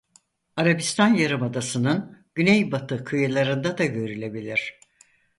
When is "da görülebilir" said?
3.77-4.79